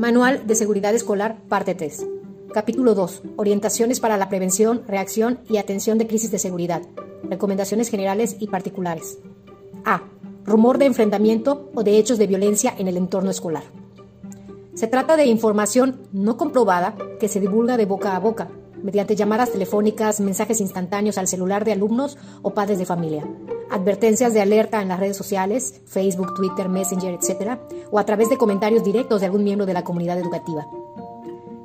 [0.00, 2.06] Manual de Seguridad Escolar, parte 3.
[2.54, 3.20] Capítulo 2.
[3.36, 6.80] Orientaciones para la prevención, reacción y atención de crisis de seguridad.
[7.22, 9.18] Recomendaciones generales y particulares.
[9.84, 10.04] A.
[10.46, 13.64] Rumor de enfrentamiento o de hechos de violencia en el entorno escolar.
[14.72, 18.48] Se trata de información no comprobada que se divulga de boca a boca,
[18.82, 23.26] mediante llamadas telefónicas, mensajes instantáneos al celular de alumnos o padres de familia,
[23.70, 27.58] advertencias de alerta en las redes sociales, Facebook, Twitter, Messenger, etc.,
[27.90, 30.66] o a través de comentarios directos de algún miembro de la comunidad educativa.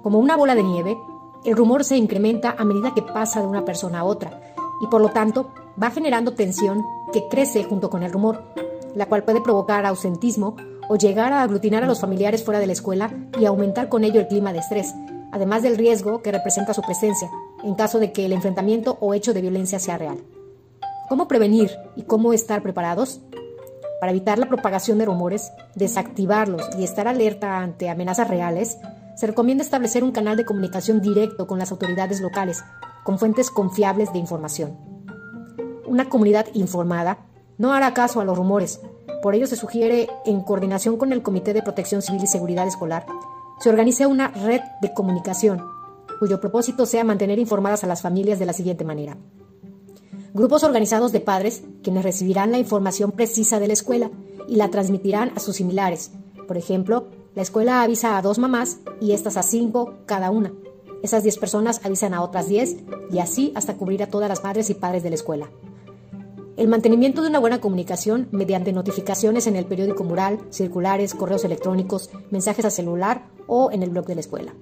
[0.03, 0.97] Como una bola de nieve,
[1.45, 4.41] el rumor se incrementa a medida que pasa de una persona a otra
[4.81, 8.43] y por lo tanto va generando tensión que crece junto con el rumor,
[8.95, 10.55] la cual puede provocar ausentismo
[10.89, 14.19] o llegar a aglutinar a los familiares fuera de la escuela y aumentar con ello
[14.19, 14.93] el clima de estrés,
[15.31, 17.29] además del riesgo que representa su presencia
[17.63, 20.19] en caso de que el enfrentamiento o hecho de violencia sea real.
[21.07, 23.21] ¿Cómo prevenir y cómo estar preparados?
[23.99, 28.77] Para evitar la propagación de rumores, desactivarlos y estar alerta ante amenazas reales,
[29.15, 32.63] se recomienda establecer un canal de comunicación directo con las autoridades locales,
[33.03, 34.77] con fuentes confiables de información.
[35.85, 37.19] Una comunidad informada
[37.57, 38.81] no hará caso a los rumores,
[39.21, 43.05] por ello se sugiere, en coordinación con el Comité de Protección Civil y Seguridad Escolar,
[43.59, 45.63] se organice una red de comunicación,
[46.19, 49.17] cuyo propósito sea mantener informadas a las familias de la siguiente manera.
[50.35, 54.11] Grupos organizados de padres, quienes recibirán la información precisa de la escuela
[54.49, 56.11] y la transmitirán a sus similares.
[56.45, 60.51] Por ejemplo, la escuela avisa a dos mamás y estas a cinco cada una.
[61.01, 62.75] Esas diez personas avisan a otras diez
[63.09, 65.49] y así hasta cubrir a todas las madres y padres de la escuela.
[66.57, 72.09] El mantenimiento de una buena comunicación mediante notificaciones en el periódico mural, circulares, correos electrónicos,
[72.29, 74.53] mensajes a celular o en el blog de la escuela.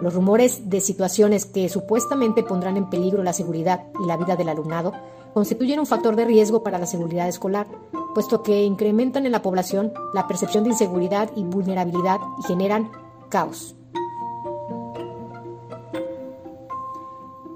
[0.00, 4.48] Los rumores de situaciones que supuestamente pondrán en peligro la seguridad y la vida del
[4.48, 4.92] alumnado
[5.34, 7.66] constituyen un factor de riesgo para la seguridad escolar,
[8.14, 12.90] puesto que incrementan en la población la percepción de inseguridad y vulnerabilidad y generan
[13.28, 13.74] caos.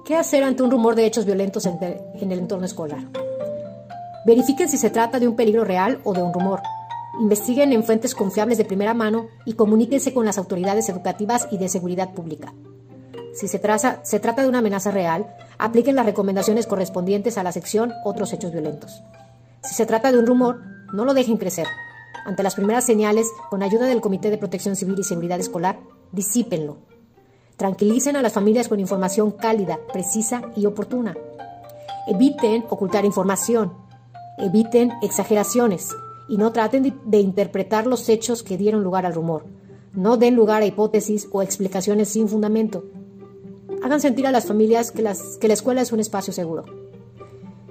[0.05, 3.05] ¿Qué hacer ante un rumor de hechos violentos en, el entorno escolar?
[4.27, 6.61] Verifiquen si se trata de un peligro real o de un rumor.
[7.23, 11.69] Investiguen en fuentes confiables de primera mano y comuníquense con las autoridades educativas y de
[11.69, 12.53] seguridad pública.
[13.33, 13.61] Si se,
[14.03, 18.51] se trata de una amenaza real, apliquen las recomendaciones correspondientes a la sección Otros hechos
[18.51, 19.05] violentos.
[19.63, 20.63] Si se trata de un rumor,
[20.93, 21.69] no lo dejen crecer.
[22.27, 25.79] Ante las primeras señales, con ayuda del Comité de Protección Civil y Seguridad Escolar,
[26.11, 26.79] disípenlo
[27.57, 31.15] Tranquilicen a las familias con información cálida, precisa y oportuna.
[32.09, 33.75] Eviten ocultar información.
[34.39, 35.91] Eviten exageraciones
[36.29, 39.45] y no traten de, interpretar los hechos que dieron lugar al rumor.
[39.93, 42.85] No den lugar a hipótesis o explicaciones sin fundamento.
[43.83, 45.05] Hagan sentir a las familias que,
[45.41, 46.65] que la escuela es un espacio seguro.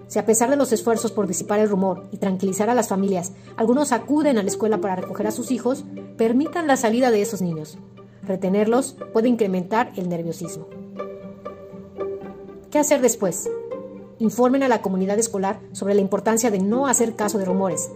[0.07, 3.31] Si a pesar de los esfuerzos por disipar el rumor y tranquilizar a las familias,
[3.56, 5.85] algunos acuden a la escuela para recoger a sus hijos,
[6.17, 7.78] permitan la salida de esos niños.
[8.22, 10.67] Retenerlos puede incrementar el nerviosismo.
[12.69, 13.50] ¿Qué hacer después?
[14.19, 17.90] Informen a la comunidad escolar sobre la importancia de no hacer caso de rumores.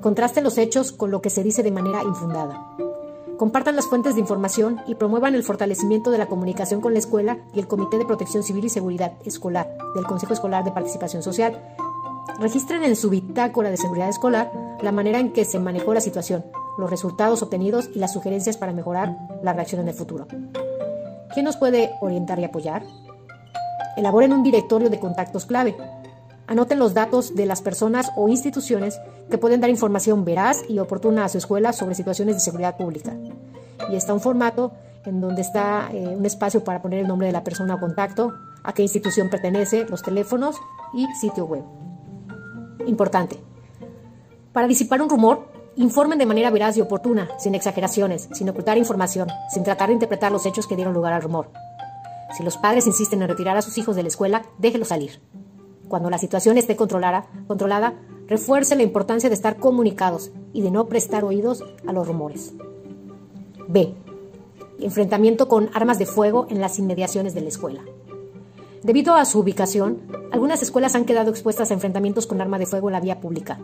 [0.00, 2.76] Contrasten los hechos con lo que se dice de manera infundada.
[3.36, 7.38] Compartan las fuentes de información y promuevan el fortalecimiento de la comunicación con la escuela
[7.54, 11.60] y el Comité de Protección Civil y Seguridad Escolar del Consejo Escolar de Participación Social.
[12.40, 16.44] Registren en su bitácora de seguridad escolar la manera en que se manejó la situación,
[16.78, 20.26] los resultados obtenidos y las sugerencias para mejorar la reacción en el futuro.
[21.32, 22.84] ¿Quién nos puede orientar y apoyar?
[23.96, 25.76] Elaboren un directorio de contactos clave.
[26.48, 28.98] Anoten los datos de las personas o instituciones
[29.30, 33.16] que pueden dar información veraz y oportuna a su escuela sobre situaciones de seguridad pública.
[33.90, 34.72] Y está un formato
[35.04, 38.32] en donde está eh, un espacio para poner el nombre de la persona o contacto,
[38.64, 40.56] a qué institución pertenece, los teléfonos
[40.94, 41.62] y sitio web.
[42.86, 43.38] Importante.
[44.52, 45.46] Para disipar un rumor,
[45.78, 50.32] Informen de manera veraz y oportuna, sin exageraciones, sin ocultar información, sin tratar de interpretar
[50.32, 51.52] los hechos que dieron lugar al rumor.
[52.36, 55.20] Si los padres insisten en retirar a sus hijos de la escuela, déjelos salir.
[55.88, 57.94] Cuando la situación esté controlada,
[58.26, 62.52] refuerce la importancia de estar comunicados y de no prestar oídos a los rumores.
[63.68, 63.94] B.
[64.80, 67.82] Enfrentamiento con armas de fuego en las inmediaciones de la escuela.
[68.82, 69.98] Debido a su ubicación,
[70.30, 73.58] algunas escuelas han quedado expuestas a enfrentamientos con arma de fuego en la vía pública,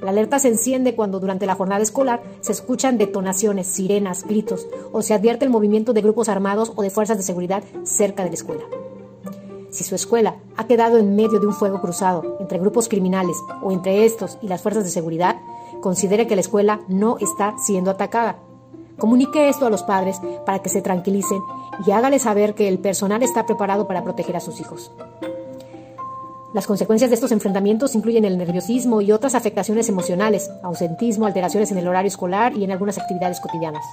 [0.00, 5.02] la alerta se enciende cuando durante la jornada escolar se escuchan detonaciones, sirenas, gritos o
[5.02, 8.34] se advierte el movimiento de grupos armados o de fuerzas de seguridad cerca de la
[8.34, 8.62] escuela.
[9.78, 13.70] Si su escuela ha quedado en medio de un fuego cruzado entre grupos criminales o
[13.70, 15.36] entre estos y las fuerzas de seguridad,
[15.80, 18.40] considere que la escuela no está siendo atacada.
[18.98, 21.40] Comunique esto a los padres para que se tranquilicen
[21.86, 24.90] y hágale saber que el personal está preparado para proteger a sus hijos.
[26.52, 31.78] Las consecuencias de estos enfrentamientos incluyen el nerviosismo y otras afectaciones emocionales, ausentismo, alteraciones en
[31.78, 33.84] el horario escolar y en algunas actividades cotidianas.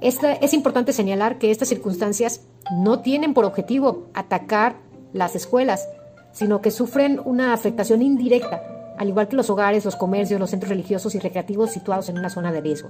[0.00, 2.40] es importante señalar que estas circunstancias
[2.72, 5.88] no tienen por objetivo atacar las escuelas,
[6.32, 8.62] sino que sufren una afectación indirecta,
[8.98, 12.30] al igual que los hogares, los comercios, los centros religiosos y recreativos situados en una
[12.30, 12.88] zona de riesgo.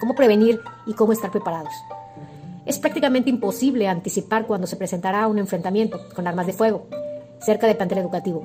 [0.00, 1.72] ¿Cómo prevenir y cómo estar preparados?
[2.66, 6.88] Es prácticamente imposible anticipar cuando se presentará un enfrentamiento con armas de fuego
[7.40, 8.42] cerca del plantel educativo.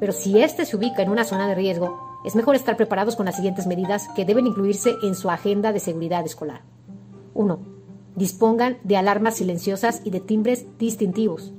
[0.00, 3.26] Pero si éste se ubica en una zona de riesgo, es mejor estar preparados con
[3.26, 6.62] las siguientes medidas que deben incluirse en su agenda de seguridad escolar.
[7.34, 7.58] 1.
[8.16, 11.52] Dispongan de alarmas silenciosas y de timbres distintivos.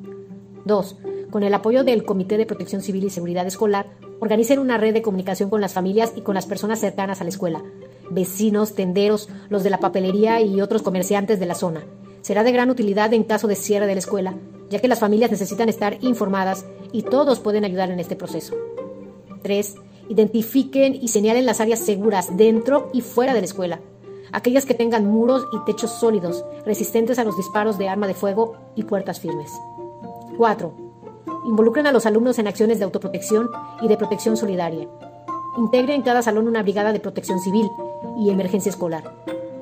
[0.70, 0.96] 2.
[1.32, 3.88] Con el apoyo del Comité de Protección Civil y Seguridad Escolar,
[4.20, 7.32] organicen una red de comunicación con las familias y con las personas cercanas a la
[7.32, 7.62] escuela,
[8.10, 11.84] vecinos, tenderos, los de la papelería y otros comerciantes de la zona.
[12.22, 14.36] Será de gran utilidad en caso de cierre de la escuela,
[14.70, 18.56] ya que las familias necesitan estar informadas y todos pueden ayudar en este proceso.
[19.42, 19.76] 3.
[20.10, 23.82] Identifiquen y señalen las áreas seguras dentro y fuera de la escuela
[24.32, 28.56] aquellas que tengan muros y techos sólidos, resistentes a los disparos de arma de fuego
[28.76, 29.52] y puertas firmes.
[30.40, 30.74] 4.
[31.48, 33.50] Involucren a los alumnos en acciones de autoprotección
[33.82, 34.88] y de protección solidaria.
[35.58, 37.70] Integren en cada salón una brigada de protección civil
[38.18, 39.04] y emergencia escolar.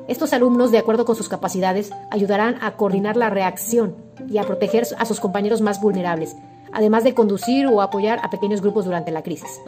[0.07, 3.95] Estos alumnos, de acuerdo con sus capacidades, ayudarán a coordinar la reacción
[4.29, 6.35] y a proteger a sus compañeros más vulnerables,
[6.71, 9.59] además de conducir o apoyar a pequeños grupos durante la crisis.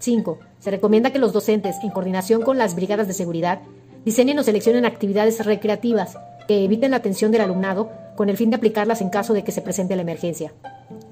[0.00, 0.36] 5.
[0.58, 3.60] Se recomienda que los docentes, en coordinación con las brigadas de seguridad,
[4.04, 6.16] Diseñen o seleccionen actividades recreativas
[6.48, 9.50] que eviten la atención del alumnado con el fin de aplicarlas en caso de que
[9.50, 10.52] se presente la emergencia.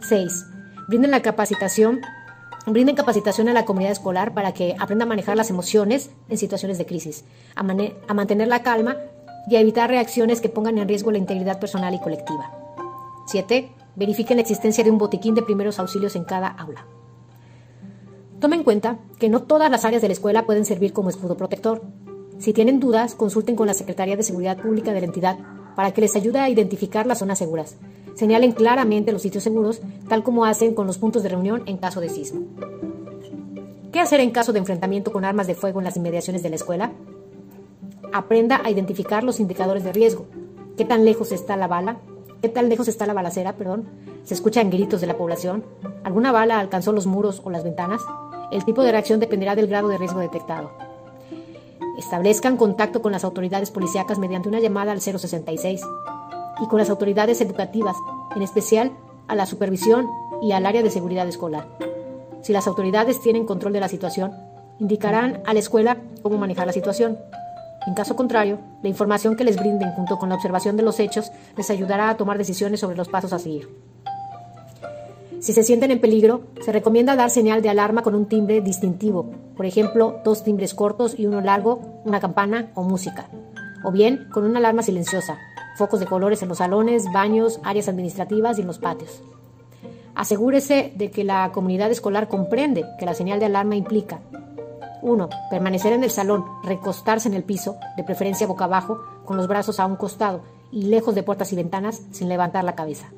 [0.01, 0.45] 6.
[0.89, 2.03] Brinden la capacitación
[2.67, 6.77] Brinden capacitación a la comunidad escolar para que aprenda a manejar las emociones en situaciones
[6.77, 7.25] de crisis,
[7.57, 8.99] a, a, mantener la calma
[9.49, 12.53] y a evitar reacciones que pongan en riesgo la integridad personal y colectiva.
[13.27, 13.73] 7.
[13.97, 16.85] Verifiquen la existencia de un botiquín de primeros auxilios en cada aula.
[18.39, 21.39] Tomen en cuenta que no todas las áreas de la escuela pueden servir como escudo
[21.39, 21.81] protector.
[22.39, 25.39] Si tienen dudas, consulten con la Secretaría de Seguridad Pública de la entidad
[25.79, 27.77] para que les ayude a identificar las zonas seguras.
[28.17, 32.01] Señalen claramente los sitios seguros, tal como hacen con los puntos de reunión en caso
[32.01, 32.41] de sismo.
[33.93, 36.57] ¿Qué hacer en caso de enfrentamiento con armas de fuego en las inmediaciones de la
[36.57, 36.91] escuela?
[38.13, 40.27] Aprenda a identificar los indicadores de riesgo.
[40.77, 41.99] ¿Qué tan lejos está la bala?
[42.43, 43.85] ¿Qué tan lejos está la balacera, perdón?
[44.25, 45.63] ¿Se escuchan gritos de la población?
[46.03, 48.03] ¿Alguna bala alcanzó los muros o las ventanas?
[48.51, 50.88] El tipo de reacción dependerá del grado de riesgo detectado.
[51.99, 55.83] Establezcan contacto con las autoridades policíacas mediante una llamada al 066
[56.63, 57.97] y con las autoridades educativas,
[58.37, 58.93] en especial
[59.27, 60.07] a la supervisión
[60.41, 61.67] y al área de seguridad escolar.
[62.43, 64.33] Si las autoridades tienen control de la situación,
[64.79, 67.19] indicarán a la escuela cómo manejar la situación.
[67.89, 71.33] En caso contrario, la información que les brinden junto con la observación de los hechos
[71.57, 73.69] les ayudará a tomar decisiones sobre los pasos a seguir.
[75.41, 79.31] Si se sienten en peligro, se recomienda dar señal de alarma con un timbre distintivo,
[79.57, 83.29] por ejemplo, dos timbres cortos y uno largo, una campana o música,
[83.85, 85.39] o bien con una alarma silenciosa,
[85.77, 89.23] focos de colores en los salones, baños, áreas administrativas y en los patios.
[90.17, 94.19] Asegúrese de que la comunidad escolar comprende que la señal de alarma implica
[95.03, 95.29] 1.
[95.51, 99.79] Permanecer en el salón, recostarse en el piso, de preferencia boca abajo, con los brazos
[99.79, 100.41] a un costado
[100.73, 103.13] y lejos de puertas y ventanas, sin levantar la cabeza.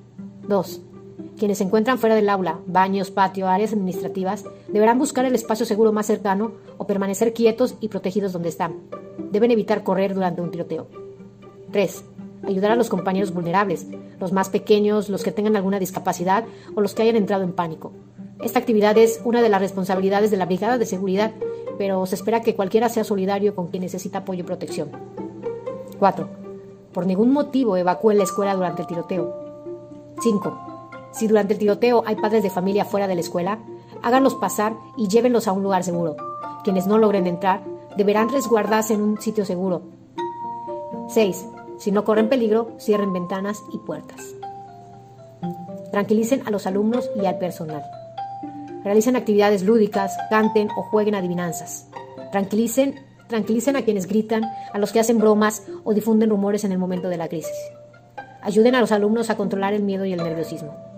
[0.47, 0.90] 2.
[1.39, 5.93] Quienes se encuentran fuera del aula, baños, patio, áreas administrativas, deberán buscar el espacio seguro
[5.93, 8.77] más cercano o permanecer quietos y protegidos donde están.
[9.31, 10.87] Deben evitar correr durante un tiroteo.
[11.73, 12.05] 3.
[12.47, 13.87] Ayudar a los compañeros vulnerables,
[14.19, 16.45] los más pequeños, los que tengan alguna discapacidad
[16.75, 17.93] o los que hayan entrado en pánico.
[18.43, 21.33] Esta actividad es una de las responsabilidades de la Brigada de Seguridad,
[21.79, 24.91] pero se espera que cualquiera sea solidario con quien necesita apoyo y protección.
[25.99, 26.29] 4.
[26.93, 29.35] Por ningún motivo evacúen la escuela durante el tiroteo.
[30.23, 30.70] 5.
[31.13, 33.59] Si durante el tiroteo hay padres de familia fuera de la escuela,
[34.03, 36.17] háganlos pasar y llévenlos a un lugar seguro.
[36.65, 37.63] Quienes no logren entrar
[37.97, 39.83] deberán resguardarse en un sitio seguro.
[41.09, 41.47] 6.
[41.79, 44.21] Si no corren peligro, cierren ventanas y puertas.
[45.91, 47.83] Tranquilicen a los alumnos y al personal.
[48.85, 51.89] Realicen actividades lúdicas, canten o jueguen adivinanzas.
[52.31, 52.95] Tranquilicen,
[53.29, 57.09] tranquilicen a quienes gritan, a los que hacen bromas o difunden rumores en el momento
[57.09, 57.57] de la crisis.
[58.43, 60.90] Ayuden a los alumnos a controlar el miedo y el nerviosismo.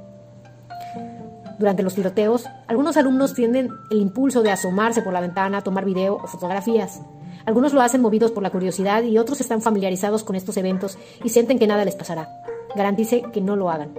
[1.62, 6.16] Durante los tiroteos, algunos alumnos tienen el impulso de asomarse por la ventana, tomar video
[6.16, 7.02] o fotografías.
[7.47, 11.28] Algunos lo hacen movidos por la curiosidad y otros están familiarizados con estos eventos y
[11.28, 12.42] sienten que nada les pasará.
[12.75, 13.95] Garantice que no lo hagan.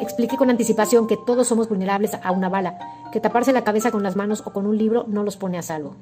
[0.00, 2.78] Explique con anticipación que todos somos vulnerables a una bala,
[3.12, 5.62] que taparse la cabeza con las manos o con un libro no los pone a
[5.62, 5.96] salvo.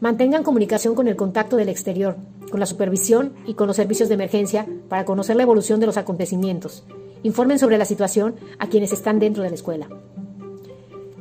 [0.00, 2.16] Mantengan comunicación con el contacto del exterior,
[2.50, 5.98] con la supervisión y con los servicios de emergencia para conocer la evolución de los
[5.98, 6.84] acontecimientos
[7.24, 9.88] Informen sobre la situación a quienes están dentro de la escuela.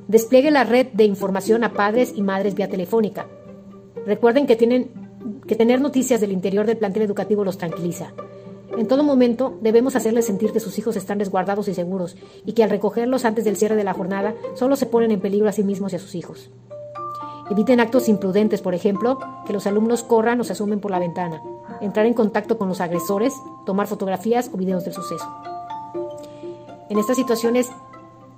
[0.09, 3.25] Despliegue la red de información a padres y madres vía telefónica.
[4.05, 4.91] Recuerden que tienen
[5.47, 8.11] que tener noticias del interior del plantel educativo los tranquiliza.
[8.77, 12.65] En todo momento debemos hacerles sentir que sus hijos están resguardados y seguros y que
[12.65, 15.63] al recogerlos antes del cierre de la jornada solo se ponen en peligro a sí
[15.63, 16.51] mismos y a sus hijos.
[17.49, 21.41] Eviten actos imprudentes, por ejemplo, que los alumnos corran o se asomen por la ventana,
[21.79, 23.33] entrar en contacto con los agresores,
[23.65, 25.25] tomar fotografías o videos del suceso.
[26.93, 27.71] En estas situaciones,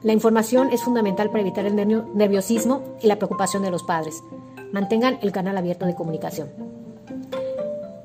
[0.02, 4.24] la información es fundamental para evitar el nerviosismo y la preocupación de los padres.
[4.72, 6.48] Mantengan el canal abierto de comunicación.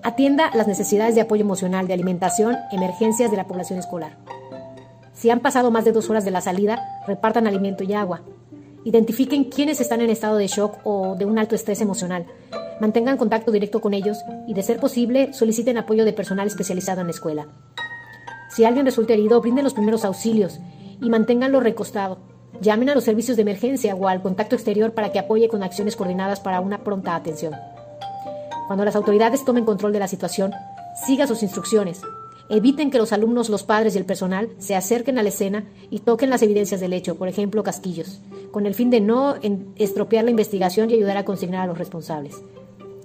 [0.02, 4.16] Atienda las necesidades de apoyo emocional, de alimentación, emergencias de la población escolar.
[5.12, 8.22] Si han pasado más de dos horas de la salida, repartan alimento y agua.
[8.82, 12.26] Identifiquen quiénes están en estado de shock o de un alto estrés emocional.
[12.80, 17.06] Mantengan contacto directo con ellos y, de ser posible, soliciten apoyo de personal especializado en
[17.06, 17.46] la escuela.
[18.50, 20.58] Si alguien resulta herido, brinden los primeros auxilios
[21.00, 22.18] y manténganlo recostado.
[22.60, 25.96] Llamen a los servicios de emergencia o al contacto exterior para que apoye con acciones
[25.96, 27.54] coordinadas para una pronta atención.
[28.66, 30.52] Cuando las autoridades tomen control de la situación,
[31.06, 32.02] siga sus instrucciones.
[32.48, 36.00] Eviten que los alumnos, los padres y el personal se acerquen a la escena y
[36.00, 39.36] toquen las evidencias del hecho, por ejemplo, casquillos, con el fin de no
[39.76, 42.42] estropear la investigación y ayudar a consignar a los responsables.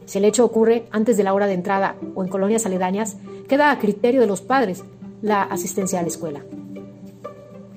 [0.05, 3.69] Si el hecho ocurre antes de la hora de entrada o en colonias aledañas, queda
[3.69, 4.83] a criterio de los padres
[5.25, 6.45] la asistencia a la escuela.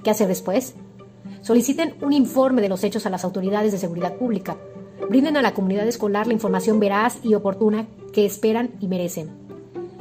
[0.05, 0.75] ¿Qué hacer después?
[1.41, 4.59] Soliciten un informe de los hechos a las autoridades de seguridad pública
[5.09, 9.31] brinden a la comunidad escolar la información veraz y oportuna que esperan y merecen.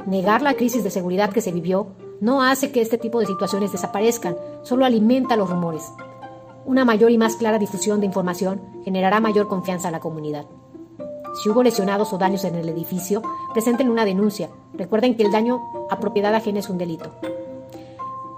[0.06, 1.88] Negar la crisis de seguridad que se vivió
[2.20, 5.84] no hace que este tipo de situaciones desaparezcan, solo alimenta los rumores.
[6.66, 10.44] Una mayor y más clara difusión de información generará mayor confianza a la comunidad.
[11.42, 14.50] Si hubo lesionados o daños en el edificio, presenten una denuncia.
[14.74, 17.12] Recuerden que el daño a propiedad ajena es un delito.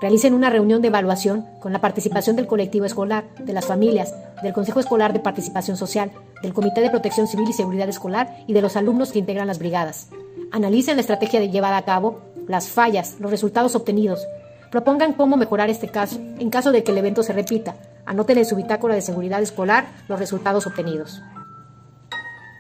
[0.01, 4.55] Realicen una reunión de evaluación con la participación del colectivo escolar, de las familias, del
[4.55, 6.11] Consejo Escolar de Participación Social,
[6.43, 9.59] del Comité de Protección Civil y Seguridad Escolar y de los alumnos que integran las
[9.59, 10.09] brigadas.
[10.53, 14.27] Analicen la estrategia llevada a cabo, las fallas, los resultados obtenidos.
[14.71, 17.77] Propongan cómo mejorar este caso en caso de que el evento se repita.
[18.07, 21.21] Anoten en su bitácora de seguridad escolar los resultados obtenidos.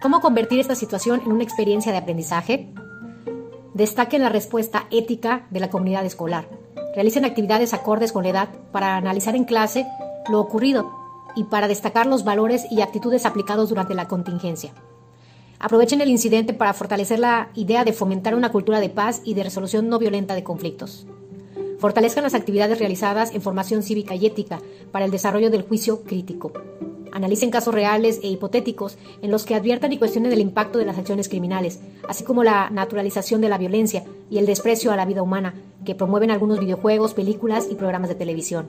[0.02, 2.68] ¿Cómo convertir esta situación en una experiencia de aprendizaje?
[3.72, 6.60] Destaquen la respuesta ética de la comunidad escolar
[6.94, 9.86] Realicen actividades acordes con la edad para analizar en clase
[10.28, 10.90] lo ocurrido
[11.36, 14.72] y para destacar los valores y actitudes aplicados durante la contingencia.
[15.58, 19.44] Aprovechen el incidente para fortalecer la idea de fomentar una cultura de paz y de
[19.44, 21.06] resolución no violenta de conflictos.
[21.78, 26.52] Fortalezcan las actividades realizadas en formación cívica y ética para el desarrollo del juicio crítico.
[27.12, 30.98] Analicen casos reales e hipotéticos en los que adviertan y cuestionen el impacto de las
[30.98, 35.22] acciones criminales, así como la naturalización de la violencia y el desprecio a la vida
[35.22, 38.68] humana que promueven algunos videojuegos, películas y programas de televisión.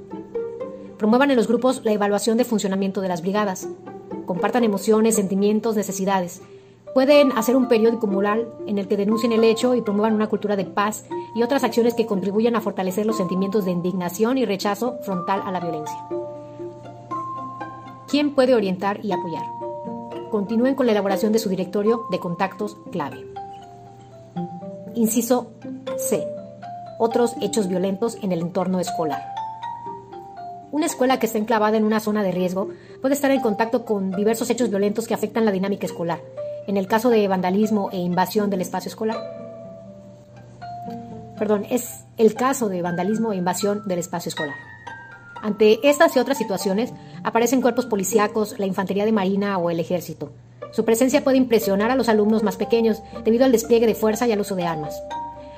[0.98, 3.68] Promuevan en los grupos la evaluación de funcionamiento de las brigadas.
[4.26, 6.42] Compartan emociones, sentimientos, necesidades.
[6.94, 10.56] Pueden hacer un periódico mural en el que denuncien el hecho y promuevan una cultura
[10.56, 11.06] de paz
[11.36, 15.52] y otras acciones que contribuyan a fortalecer los sentimientos de indignación y rechazo frontal a
[15.52, 15.98] la violencia.
[18.12, 19.46] ¿Quién puede orientar y apoyar?
[20.32, 23.26] Continúen con la elaboración de su directorio de contactos clave.
[24.96, 25.54] Inciso
[25.98, 26.28] C.
[27.00, 29.24] Otros hechos violentos en el entorno escolar.
[30.74, 32.68] Una escuela que está enclavada en una zona de riesgo
[33.02, 36.20] puede estar en contacto con diversos hechos violentos que afectan la dinámica escolar,
[36.68, 39.20] en el caso de vandalismo e invasión del espacio escolar.
[41.40, 44.56] Perdón, es el caso de vandalismo e invasión del espacio escolar.
[45.42, 50.32] Ante estas y otras situaciones, aparecen cuerpos policíacos, la infantería de marina o el ejército.
[50.72, 54.32] Su presencia puede impresionar a los alumnos más pequeños debido al despliegue de fuerza y
[54.32, 55.02] al uso de armas.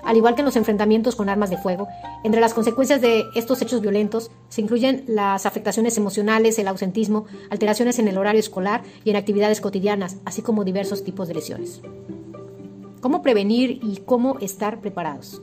[0.04, 1.88] Al igual que en los enfrentamientos con armas de fuego,
[2.24, 8.00] entre las consecuencias de estos hechos violentos se incluyen las afectaciones emocionales, el ausentismo, alteraciones
[8.00, 11.82] en el horario escolar y en actividades cotidianas, así como diversos tipos de lesiones.
[13.00, 15.42] ¿Cómo prevenir y cómo estar preparados?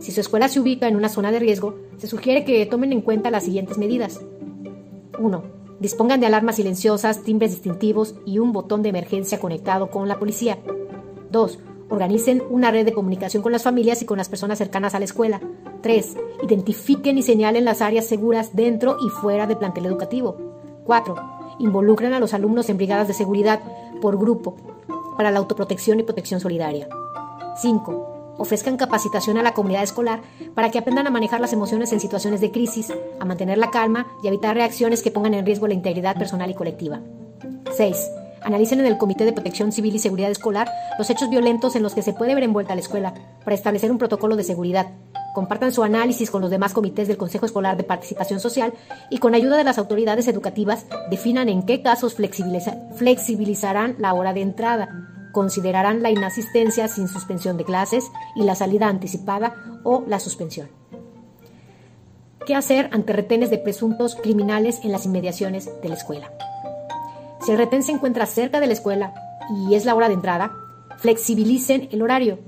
[0.00, 3.02] Si su escuela se ubica en una zona de riesgo, se sugiere que tomen en
[3.02, 4.20] cuenta las siguientes medidas.
[5.18, 5.42] 1.
[5.80, 10.58] Dispongan de alarmas silenciosas, timbres distintivos y un botón de emergencia conectado con la policía.
[11.30, 11.58] 2.
[11.88, 15.04] Organicen una red de comunicación con las familias y con las personas cercanas a la
[15.04, 15.40] escuela.
[15.82, 16.16] 3.
[16.42, 20.36] Identifiquen y señalen las áreas seguras dentro y fuera del plantel educativo.
[20.84, 21.14] 4.
[21.58, 23.60] Involucren a los alumnos en brigadas de seguridad
[24.00, 24.56] por grupo
[25.16, 26.88] para la autoprotección y protección solidaria.
[27.56, 30.22] 5 ofrezcan capacitación a la comunidad escolar
[30.54, 34.06] para que aprendan a manejar las emociones en situaciones de crisis, a mantener la calma
[34.22, 37.00] y evitar reacciones que pongan en riesgo la integridad personal y colectiva.
[37.76, 37.96] 6.
[38.42, 41.94] Analicen en el Comité de Protección Civil y Seguridad Escolar los hechos violentos en los
[41.94, 43.14] que se puede ver envuelta la escuela
[43.44, 44.86] para establecer un protocolo de seguridad.
[45.34, 48.72] Compartan su análisis con los demás comités del Consejo Escolar de Participación Social
[49.10, 54.42] y con ayuda de las autoridades educativas definan en qué casos flexibilizarán la hora de
[54.42, 60.70] entrada considerarán la inasistencia sin suspensión de clases y la salida anticipada o la suspensión.
[62.46, 66.32] ¿Qué hacer ante retenes de presuntos criminales en las inmediaciones de la escuela?
[67.42, 69.12] Si el retén se encuentra cerca de la escuela
[69.68, 70.52] y es la hora de entrada,
[70.96, 72.38] flexibilicen el horario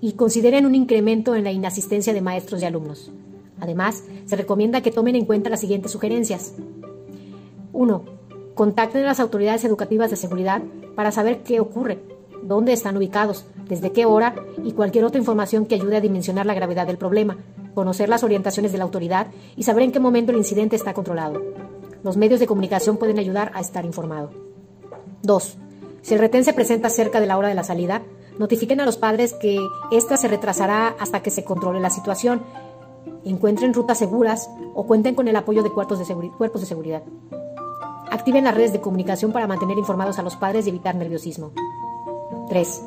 [0.00, 3.12] y consideren un incremento en la inasistencia de maestros y alumnos.
[3.60, 6.54] Además, se recomienda que tomen en cuenta las siguientes sugerencias.
[7.74, 8.04] 1.
[8.54, 10.62] Contacten a las autoridades educativas de seguridad
[10.96, 12.07] para saber qué ocurre,
[12.42, 16.54] dónde están ubicados, desde qué hora y cualquier otra información que ayude a dimensionar la
[16.54, 17.38] gravedad del problema,
[17.74, 21.42] conocer las orientaciones de la autoridad y saber en qué momento el incidente está controlado.
[22.02, 24.30] Los medios de comunicación pueden ayudar a estar informado.
[25.22, 25.58] 2.
[26.02, 28.02] Si el retén se presenta cerca de la hora de la salida,
[28.38, 29.58] notifiquen a los padres que
[29.90, 32.42] ésta se retrasará hasta que se controle la situación,
[33.24, 37.02] encuentren rutas seguras o cuenten con el apoyo de, cuerpos de, cuerpos de seguridad.
[38.10, 41.52] Activen las redes de comunicación para mantener informados a los padres y evitar nerviosismo.
[42.48, 42.82] 3.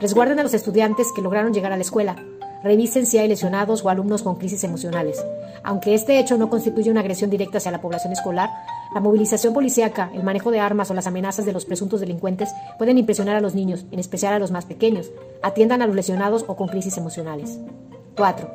[0.00, 2.16] Resguarden a los estudiantes que lograron llegar a la escuela.
[2.62, 5.24] Revisen si hay lesionados o alumnos con crisis emocionales.
[5.62, 8.50] Aunque este hecho no constituye una agresión directa hacia la población escolar,
[8.94, 12.98] la movilización policíaca, el manejo de armas o las amenazas de los presuntos delincuentes pueden
[12.98, 15.10] impresionar a los niños, en especial a los más pequeños.
[15.42, 17.58] Atiendan a los lesionados o con crisis emocionales.
[18.16, 18.50] 4.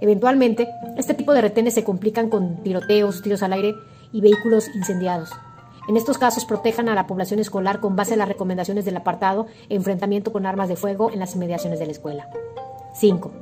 [0.00, 3.74] Eventualmente, este tipo de retenes se complican con tiroteos, tiros al aire
[4.12, 5.30] y vehículos incendiados.
[5.88, 9.46] En estos casos, protejan a la población escolar con base a las recomendaciones del apartado
[9.70, 12.28] Enfrentamiento con armas de fuego en las inmediaciones de la escuela.
[12.94, 13.32] 5.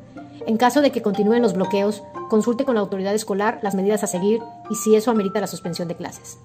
[0.47, 4.07] En caso de que continúen los bloqueos, consulte con la autoridad escolar las medidas a
[4.07, 6.39] seguir y si eso amerita la suspensión de clases.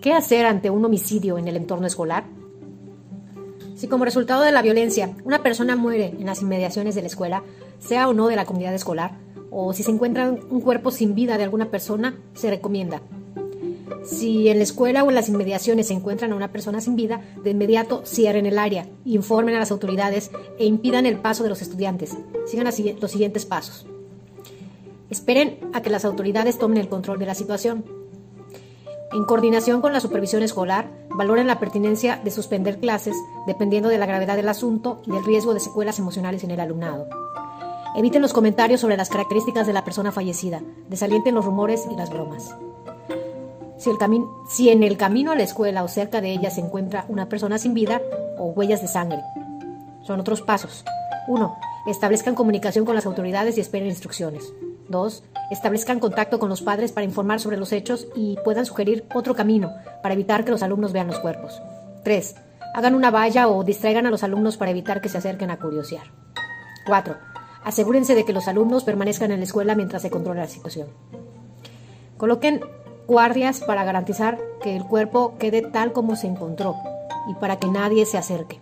[0.00, 2.22] ¿Qué hacer ante un homicidio en el entorno escolar?
[3.74, 7.42] Si como resultado de la violencia una persona muere en las inmediaciones de la escuela,
[7.80, 9.16] sea o no de la comunidad escolar,
[9.50, 13.02] o si se encuentra un cuerpo sin vida de alguna persona, se recomienda
[14.04, 17.20] si en la escuela o en las inmediaciones se encuentran a una persona sin vida,
[17.42, 21.62] de inmediato cierren el área, informen a las autoridades e impidan el paso de los
[21.62, 22.16] estudiantes.
[22.46, 23.86] Sigan los siguientes pasos.
[25.10, 27.84] Esperen a que las autoridades tomen el control de la situación.
[29.12, 34.04] En coordinación con la supervisión escolar, valoren la pertinencia de suspender clases dependiendo de la
[34.06, 37.08] gravedad del asunto y del riesgo de secuelas emocionales en el alumnado.
[37.96, 42.10] Eviten los comentarios sobre las características de la persona fallecida, desalienten los rumores y las
[42.10, 42.54] bromas.
[43.78, 47.58] Si, en el camino a la escuela o cerca de ella se encuentra una persona
[47.58, 48.02] sin vida
[48.36, 49.22] o huellas de sangre.
[50.02, 50.84] Son otros pasos.
[51.28, 51.56] 1.
[51.86, 54.52] Establezcan comunicación con las autoridades y esperen instrucciones.
[54.88, 55.22] 2.
[55.50, 59.72] Establezcan contacto con los padres para informar sobre los hechos y puedan sugerir otro camino
[60.02, 61.62] para evitar que los alumnos vean los cuerpos.
[62.02, 62.34] 3.
[62.74, 66.10] Hagan una valla o distraigan a los alumnos para evitar que se acerquen a curiosear.
[66.86, 67.16] 4.
[67.64, 70.88] Asegúrense de que los alumnos permanezcan en la escuela mientras se controla la situación.
[72.16, 72.60] Coloquen
[73.08, 76.76] guardias para garantizar que el cuerpo quede tal como se encontró
[77.28, 78.60] y para que nadie se acerque.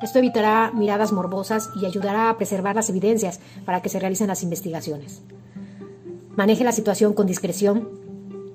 [0.00, 4.44] Esto evitará miradas morbosas y ayudará a preservar las evidencias para que se realicen las
[4.44, 5.22] investigaciones.
[6.36, 7.88] Maneje la situación con discreción.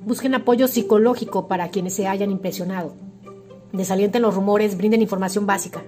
[0.05, 2.93] Busquen apoyo psicológico para quienes se hayan impresionado.
[3.73, 5.83] Desalienten los rumores, brinden información básica.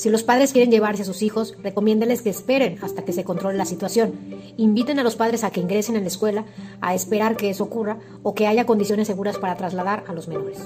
[0.00, 3.58] Si los padres quieren llevarse a sus hijos, recomiéndenles que esperen hasta que se controle
[3.58, 4.14] la situación.
[4.56, 6.46] Inviten a los padres a que ingresen en la escuela,
[6.80, 10.56] a esperar que eso ocurra o que haya condiciones seguras para trasladar a los menores.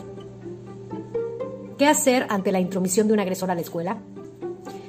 [1.77, 3.99] ¿Qué hacer ante la intromisión de un agresor a la escuela?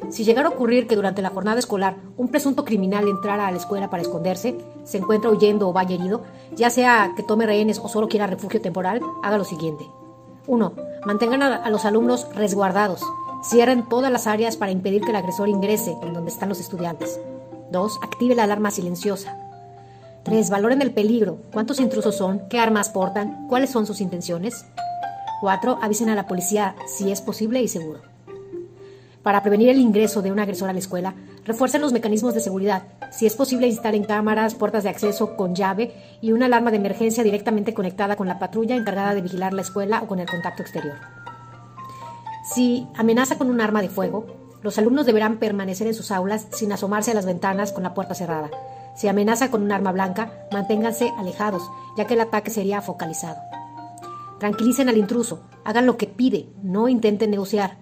[0.10, 3.58] Si llegara a ocurrir que durante la jornada escolar un presunto criminal entrara a la
[3.58, 6.22] escuela para esconderse, se encuentra huyendo o vaya herido,
[6.56, 9.90] ya sea que tome rehenes o solo quiera refugio temporal, haga lo siguiente.
[10.46, 10.74] 1.
[11.04, 13.02] Mantengan a los alumnos resguardados.
[13.50, 17.20] Cierren todas las áreas para impedir que el agresor ingrese en donde están los estudiantes.
[17.72, 18.00] 2.
[18.02, 19.38] Active la alarma silenciosa.
[20.24, 20.50] 3.
[20.50, 21.38] Valoren el peligro.
[21.54, 22.50] ¿Cuántos intrusos son?
[22.50, 23.48] ¿Qué armas portan?
[23.48, 24.66] ¿Cuáles son sus intenciones?
[25.42, 25.78] 4.
[25.80, 28.02] Avisen a la policía si es posible y seguro.
[29.22, 31.14] Para prevenir el ingreso de un agresor a la escuela,
[31.46, 32.84] refuercen los mecanismos de seguridad.
[33.12, 37.24] Si es posible, instalen cámaras, puertas de acceso con llave y una alarma de emergencia
[37.24, 41.15] directamente conectada con la patrulla encargada de vigilar la escuela o con el contacto exterior.
[42.54, 44.28] Si amenaza con un arma de fuego,
[44.62, 48.14] los alumnos deberán permanecer en sus aulas sin asomarse a las ventanas con la puerta
[48.14, 48.52] cerrada.
[48.96, 51.64] Si amenaza con un arma blanca, manténganse alejados,
[51.98, 53.38] ya que el ataque sería focalizado.
[54.40, 57.78] Tranquilicen al intruso, hagan lo que pide, no intenten negociar.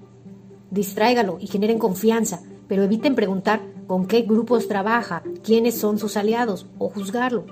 [0.71, 6.67] Distráigalo y generen confianza, pero eviten preguntar con qué grupos trabaja, quiénes son sus aliados
[6.79, 7.45] o juzgarlo.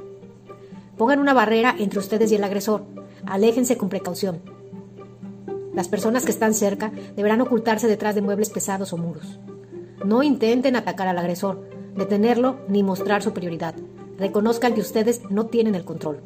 [0.97, 2.85] Pongan una barrera entre ustedes y el agresor.
[3.25, 4.60] Aléjense con precaución.
[5.73, 9.39] Las personas que están cerca deberán ocultarse detrás de muebles pesados o muros.
[10.03, 13.75] No intenten atacar al agresor, detenerlo ni mostrar superioridad.
[14.17, 16.21] Reconozcan que ustedes no tienen el control.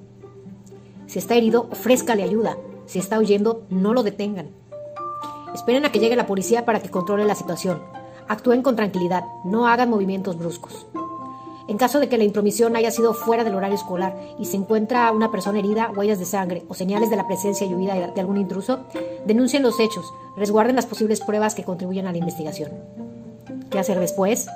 [1.07, 2.57] Si está herido, ofrézcale ayuda.
[2.87, 4.49] Si está huyendo, no lo detengan.
[5.53, 7.81] Esperen a que llegue la policía para que controle la situación.
[8.27, 10.87] Actúen con tranquilidad, no hagan movimientos bruscos.
[11.67, 15.11] En caso de que la intromisión haya sido fuera del horario escolar y se encuentra
[15.11, 18.37] una persona herida, huellas de sangre o señales de la presencia y huida de algún
[18.37, 18.81] intruso,
[19.25, 20.05] denuncien los hechos,
[20.37, 22.71] resguarden las posibles pruebas que contribuyan a la investigación.
[23.71, 24.47] ¿Qué hacer después?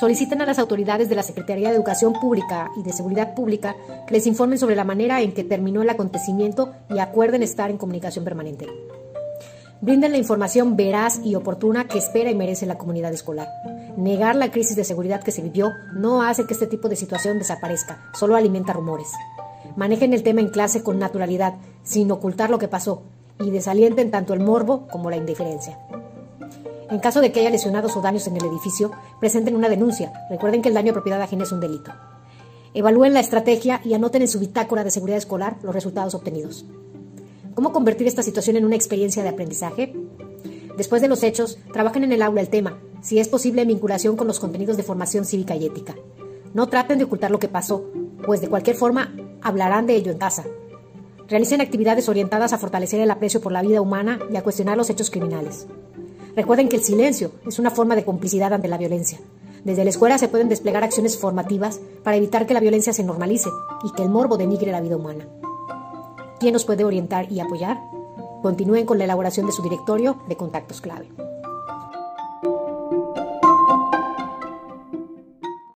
[0.00, 4.14] Soliciten a las autoridades de la Secretaría de Educación Pública y de Seguridad Pública que
[4.14, 8.24] les informen sobre la manera en que terminó el acontecimiento y acuerden estar en comunicación
[8.24, 8.66] permanente.
[9.80, 13.48] Brinden la información veraz y oportuna que espera y merece la comunidad escolar.
[13.96, 17.38] Negar la crisis de seguridad que se vivió no hace que este tipo de situación
[17.38, 19.08] desaparezca, solo alimenta rumores.
[19.76, 23.02] Manejen el tema en clase con naturalidad, sin ocultar lo que pasó,
[23.38, 25.78] y desalienten tanto el morbo como la indiferencia.
[26.90, 30.12] En caso de que haya lesionados o daños en el edificio, presenten una denuncia.
[30.28, 31.92] Recuerden que el daño a propiedad ajena es un delito.
[32.74, 36.64] Evalúen la estrategia y anoten en su bitácora de seguridad escolar los resultados obtenidos.
[37.58, 39.92] ¿Cómo convertir esta situación en una experiencia de aprendizaje?
[40.76, 44.16] Después de los hechos, trabajen en el aula el tema, si es posible en vinculación
[44.16, 45.96] con los contenidos de formación cívica y ética.
[46.54, 47.90] No traten de ocultar lo que pasó,
[48.24, 50.44] pues de cualquier forma hablarán de ello en casa.
[51.26, 54.88] Realicen actividades orientadas a fortalecer el aprecio por la vida humana y a cuestionar los
[54.88, 55.66] hechos criminales.
[56.36, 59.18] Recuerden que el silencio es una forma de complicidad ante la violencia.
[59.64, 63.50] Desde la escuela se pueden desplegar acciones formativas para evitar que la violencia se normalice
[63.82, 65.26] y que el morbo denigre la vida humana.
[66.40, 67.78] ¿Quién nos puede orientar y apoyar?
[68.42, 71.08] Continúen con la elaboración de su directorio de contactos clave.